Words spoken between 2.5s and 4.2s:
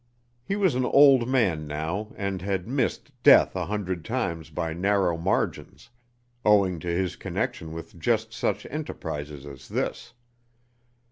missed death a hundred